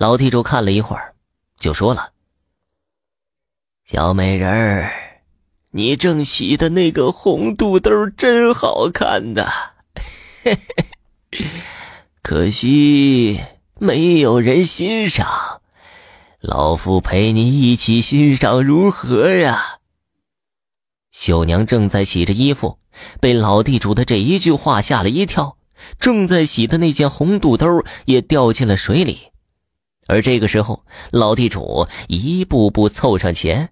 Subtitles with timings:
[0.00, 1.14] 老地主看了一会儿，
[1.58, 2.12] 就说了
[3.84, 4.90] ：“小美人儿，
[5.72, 9.46] 你正洗的那个红肚兜真好看呐，
[12.22, 13.42] 可惜
[13.78, 15.60] 没有人欣赏。
[16.40, 19.80] 老夫陪你一起欣赏，如何呀？”
[21.12, 22.78] 绣娘正在洗着衣服，
[23.20, 25.58] 被老地主的这一句话吓了一跳，
[25.98, 29.26] 正在洗的那件红肚兜也掉进了水里。
[30.10, 33.70] 而这个时候，老地主一步步凑上前：“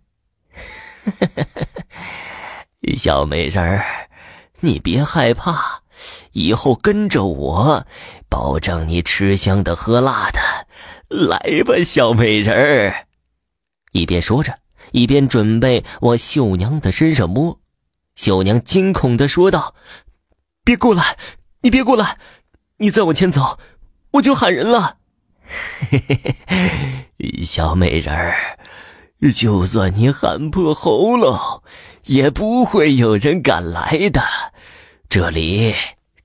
[2.97, 3.85] 小美人儿，
[4.61, 5.83] 你别害怕，
[6.31, 7.85] 以后跟着我，
[8.29, 10.39] 保证你吃香的喝辣的。
[11.09, 13.07] 来吧，小美人儿。”
[13.91, 14.61] 一边说着，
[14.93, 17.59] 一边准备往绣娘的身上摸。
[18.15, 19.75] 绣娘惊恐的说道
[20.63, 21.19] ：“别过来，
[21.63, 22.17] 你别过来，
[22.77, 23.59] 你再往前走，
[24.13, 24.98] 我就喊人了。”
[25.91, 26.37] 嘿嘿
[27.19, 28.59] 嘿，小美人儿，
[29.35, 31.63] 就算你喊破喉咙，
[32.07, 34.23] 也不会有人敢来的。
[35.09, 35.75] 这里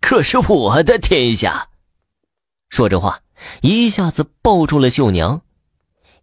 [0.01, 1.69] 可是我的天下。
[2.69, 3.19] 说着话，
[3.61, 5.41] 一下子抱住了绣娘。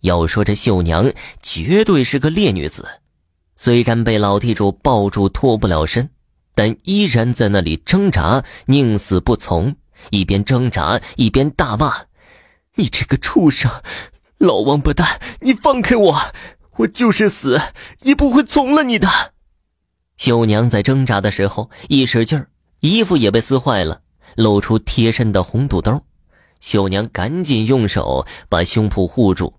[0.01, 2.89] 要说这绣娘绝对是个烈女子，
[3.57, 6.11] 虽然被老地主抱住脱不了身，
[6.55, 9.75] 但依然在那里挣扎，宁死不从。
[10.11, 11.93] 一边挣扎，一边大骂。
[12.77, 13.71] 你这个畜生，
[14.39, 15.21] 老王八蛋！
[15.41, 16.21] 你放开我，
[16.79, 17.61] 我就是死
[18.03, 19.09] 也不会从了你的。
[20.17, 22.49] 秀娘在挣扎的时候一使劲儿，
[22.81, 24.03] 衣服也被撕坏了，
[24.37, 26.01] 露出贴身的红肚兜。
[26.61, 29.55] 秀娘赶紧用手把胸脯护住，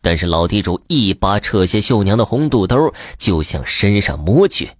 [0.00, 4.70] 但是老地主一把扯下秀娘的红肚兜，就向身上摸去。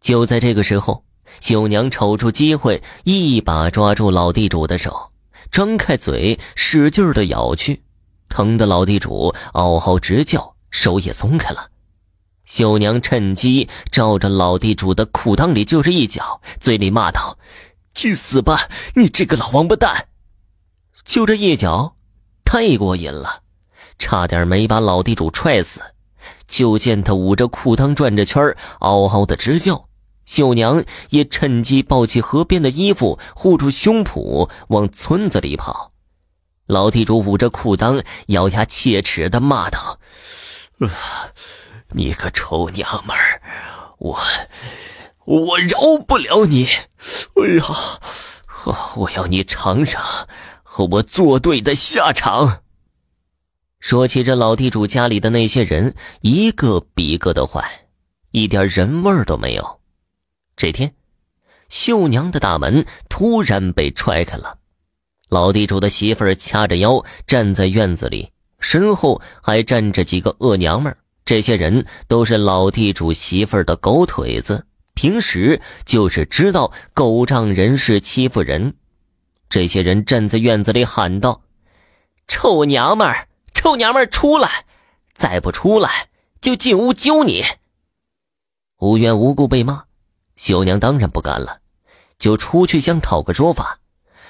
[0.00, 1.04] 就在这个时候，
[1.40, 5.07] 秀娘瞅住机会，一把抓住老地主的手。
[5.50, 7.82] 张开嘴，使劲的咬去，
[8.28, 11.68] 疼的老地主嗷嗷直叫，手也松开了。
[12.44, 17.38] 秀娘趁机照着老地主的裤裆里就是一脚，嘴里骂道
[17.94, 20.08] ：“去死吧，你这个老王八蛋！”
[21.04, 21.96] 就这一脚，
[22.44, 23.42] 太过瘾了，
[23.98, 25.80] 差点没把老地主踹死。
[26.46, 29.87] 就见他捂着裤裆转着圈嗷嗷的直叫。
[30.28, 35.92] 秀娘也趁机抱起河边的衣服，护住胸脯，往村子里跑。
[36.66, 39.98] 老地主捂着裤裆，咬牙切齿的骂道
[41.92, 43.40] ：“你个臭娘们儿，
[43.96, 44.18] 我
[45.24, 46.66] 我饶不了你！
[46.66, 47.64] 哎呀，
[48.96, 50.28] 我要你尝尝
[50.62, 52.60] 和我作对的下场！”
[53.80, 57.86] 说起这老地主家里的那些人，一个比一个的坏，
[58.32, 59.77] 一点人味都没有。
[60.58, 60.92] 这天，
[61.68, 64.58] 绣娘的大门突然被踹开了，
[65.28, 78.74] 老地主的媳妇儿掐着腰站在院子里，身后还站着几个恶娘们这些人都是老地主媳妇儿的狗腿子，平时就是知道狗仗人势欺负人。
[79.48, 81.42] 这些人站在院子里喊道
[82.26, 84.64] ：“臭娘们儿，臭娘们儿，出来！
[85.14, 86.08] 再不出来，
[86.40, 87.44] 就进屋揪你！”
[88.80, 89.84] 无缘无故被骂。
[90.38, 91.58] 秀娘当然不干了，
[92.16, 93.80] 就出去想讨个说法，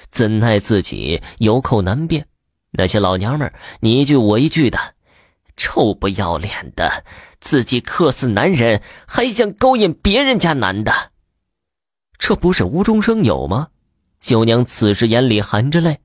[0.09, 2.25] 怎奈自己有口难辩。
[2.71, 4.95] 那些老娘们你一句我一句的，
[5.55, 7.05] 臭不要脸的，
[7.39, 11.11] 自己克死男人还想勾引别人家男的，
[12.17, 13.67] 这不是无中生有吗？
[14.19, 15.99] 秀娘此时眼里含着泪，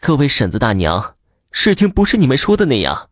[0.00, 1.14] 各位婶子大娘，
[1.52, 3.07] 事情不是你们说的那样。